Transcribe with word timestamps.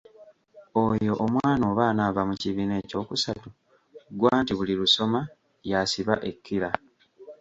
"Oyo 0.85 1.13
omwana 1.25 1.63
oba 1.71 1.83
anaava 1.89 2.21
mu 2.29 2.35
kibiina 2.41 2.75
eky’okusatu, 2.81 3.49
ggwe 4.13 4.27
anti 4.37 4.53
buli 4.57 4.73
lusoma 4.79 5.19
y'asiba 5.69 6.15
ekkira." 6.29 6.69